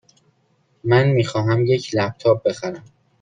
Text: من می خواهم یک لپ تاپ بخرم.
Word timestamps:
من 0.83 1.07
می 1.07 1.25
خواهم 1.25 1.65
یک 1.65 1.91
لپ 1.95 2.17
تاپ 2.17 2.43
بخرم. 2.43 2.83